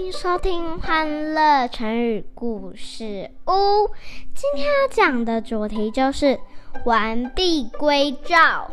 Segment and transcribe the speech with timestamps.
[0.00, 3.50] 迎收听《欢乐成语故事屋》。
[4.34, 6.38] 今天要讲的主题就是
[6.86, 8.70] “完璧归赵”。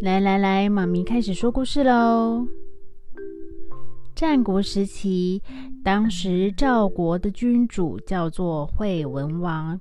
[0.00, 2.46] 来来来，妈咪开始说故事喽。
[4.14, 5.42] 战国时期，
[5.84, 9.78] 当时赵国的君主叫做惠文王。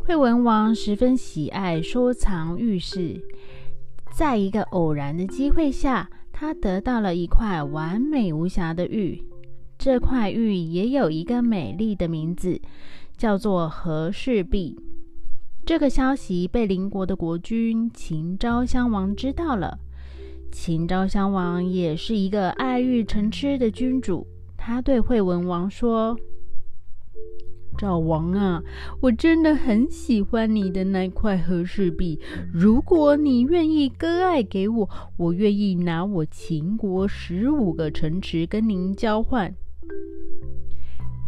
[0.00, 3.22] 惠文王十分喜爱收藏玉饰，
[4.12, 9.22] 在一个偶然的机会下，他得到了一块完美无瑕的玉。
[9.78, 12.60] 这块玉也有一个美丽的名字，
[13.16, 14.76] 叫做和氏璧。
[15.64, 19.78] 这个消息被邻国的国君秦昭襄王知道了。
[20.50, 24.26] 秦昭襄王也是一个爱玉成痴的君主，
[24.64, 26.16] 他对惠文王说
[27.76, 28.62] ：“赵王啊，
[29.00, 32.20] 我真的很喜欢你的那块和氏璧，
[32.52, 39.52] 如果你愿意割爱给我，我愿意拿我秦国十五个城池跟您交换。”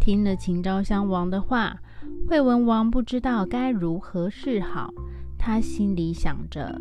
[0.00, 1.80] 听了秦昭襄王的话，
[2.28, 4.94] 惠文王不知道该如何是好，
[5.36, 6.80] 他心里想着。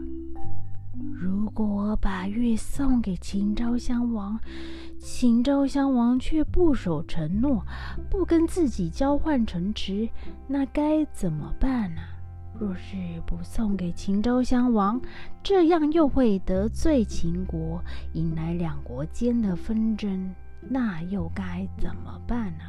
[1.56, 4.40] 如果把玉送给秦昭襄王，
[4.98, 7.64] 秦昭襄王却不守承诺，
[8.10, 10.10] 不跟自己交换城池，
[10.48, 12.02] 那该怎么办呢？
[12.60, 12.96] 若是
[13.28, 15.00] 不送给秦昭襄王，
[15.44, 17.80] 这样又会得罪秦国，
[18.14, 22.64] 引来两国间的纷争，那又该怎么办呢？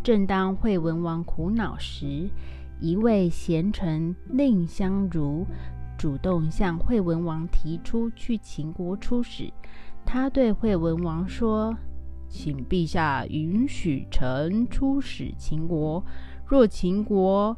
[0.00, 2.30] 正当惠文王苦恼时，
[2.78, 5.44] 一位贤臣蔺相如。
[6.00, 9.52] 主动向惠文王提出去秦国出使，
[10.02, 11.76] 他对惠文王说
[12.26, 16.02] ：“请陛下允许臣出使秦国。
[16.46, 17.54] 若秦国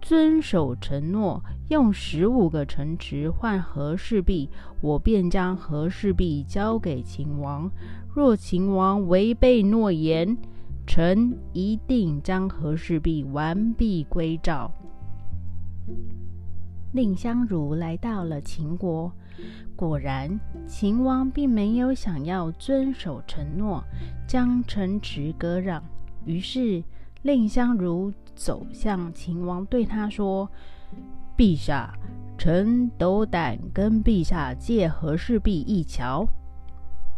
[0.00, 4.48] 遵守承诺，用十五个城池换和氏璧，
[4.80, 7.70] 我便将和氏璧交给秦王。
[8.12, 10.36] 若秦王违背诺言，
[10.84, 14.68] 臣一定将和氏璧完璧归赵。”
[16.92, 19.10] 蔺相如来到了秦国，
[19.74, 23.82] 果然秦王并没有想要遵守承诺，
[24.28, 25.82] 将城池割让。
[26.26, 26.84] 于是
[27.22, 30.48] 蔺相如走向秦王，对他说
[31.34, 31.94] ：“陛下，
[32.36, 36.26] 臣斗胆跟陛下借和氏璧一瞧。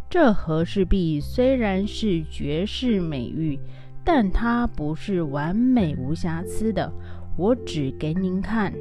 [0.09, 3.59] 这和氏璧虽然是绝世美玉，
[4.05, 6.93] 但它不是完美无瑕疵的。
[7.37, 8.73] 我指给您看。”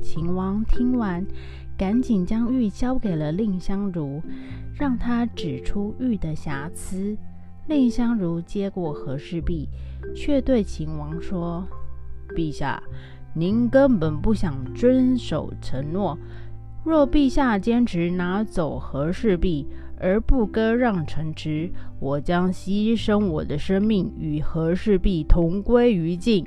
[0.00, 1.24] 秦王听完，
[1.76, 4.22] 赶紧将玉交给了蔺相如，
[4.78, 7.16] 让他指出玉的瑕疵。
[7.66, 9.68] 蔺相如接过和氏璧，
[10.14, 11.64] 却对秦王说
[12.34, 12.82] ：“陛下，
[13.34, 16.18] 您根本不想遵守承诺。
[16.82, 26.44] 若陛下坚持拿走和氏璧，而不割让城池，我将牺牲我的生命，与和氏璧同归于尽。”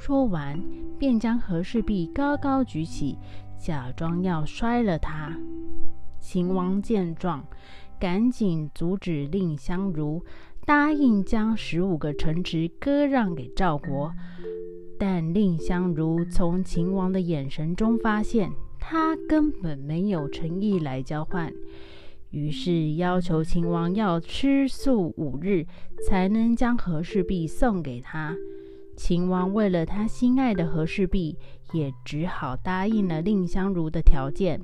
[0.00, 0.58] 说完，
[0.98, 3.18] 便将和氏璧高高举起，
[3.58, 5.36] 假装要摔了它。
[6.18, 7.46] 秦王见状，
[7.98, 10.24] 赶紧阻止蔺相如，
[10.64, 14.10] 答应将十五个城池割让给赵国。
[14.98, 21.52] 但蔺相如从秦王的眼神中发现，他根本没有诚意来交换，
[22.30, 25.66] 于是要求秦王要吃素五日，
[26.08, 28.34] 才能将和氏璧送给他。
[29.00, 31.34] 秦王为了他心爱的和氏璧，
[31.72, 34.60] 也只好答应了蔺相如的条件。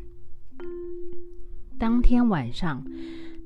[1.78, 2.84] 当天晚上，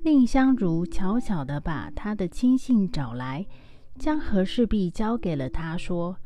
[0.02, 3.46] 蔺相如悄悄地把他的亲信找来，
[4.00, 6.16] 将和氏璧交给了他，说：“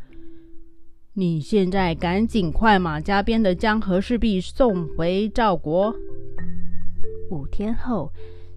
[1.12, 5.94] 你现在赶紧快马加鞭地将和氏璧送回赵国。”
[7.30, 8.10] 五天后，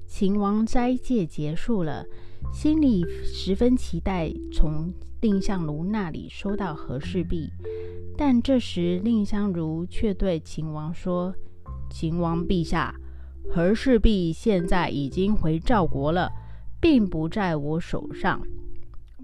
[0.06, 2.06] 秦王斋戒结束了，
[2.52, 4.94] 心里十分期待从。
[5.20, 7.50] 蔺相如那里收到和氏璧，
[8.16, 11.34] 但这时蔺相如却对秦王说
[11.90, 12.94] ：“秦王陛下，
[13.50, 16.30] 和氏璧现在已经回赵国了，
[16.80, 18.40] 并不在我手上。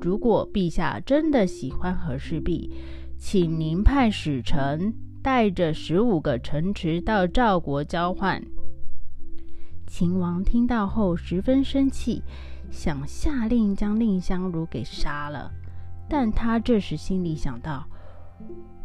[0.01, 2.71] 如果陛下真的喜欢和氏璧，
[3.19, 8.43] 请您派使臣带着十五个城池到赵国交换。”
[9.85, 12.23] 秦王听到后十分生气，
[12.73, 15.51] 想下令将蔺相如给杀了。
[16.09, 17.87] 但他这时心里想到：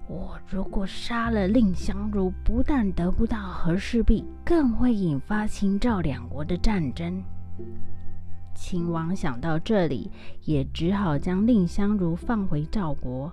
[0.06, 7.22] 我如果杀了蔺相如，不但得不到和氏璧，更会引发秦赵两国的战争。
[8.54, 10.10] 秦王想到这里，
[10.44, 13.32] 也只好将蔺相如放回赵国。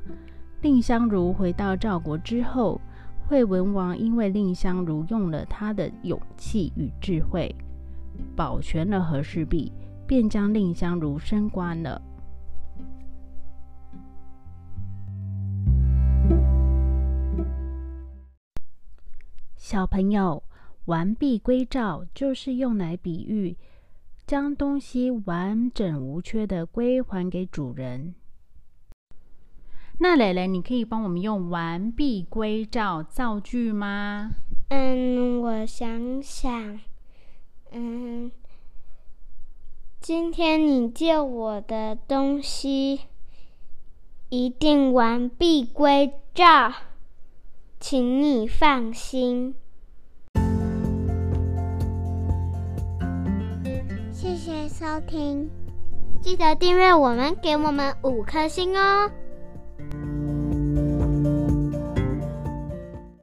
[0.62, 2.80] 蔺相如回到赵国之后，
[3.28, 7.54] 惠文王因为蔺相如用了他的勇气与智慧，
[8.36, 9.72] 保全了和氏璧，
[10.08, 12.02] 便将蔺相如升官了。
[19.56, 20.44] 小朋友，
[20.86, 23.58] 完璧归赵就是用来比喻
[24.28, 28.14] 将东西完整无缺的归还给主人。
[29.98, 34.32] 那蕾蕾，你可以帮我们用“完璧归赵”造句吗？
[34.70, 36.80] 嗯，我想想，
[37.72, 38.30] 嗯，
[40.08, 43.00] 今天你借我的东西
[44.30, 46.72] 一定完璧归赵，
[47.80, 49.56] 请你放心。
[54.12, 55.50] 谢谢收听，
[56.22, 59.10] 记得订阅我们，给我们五颗星哦。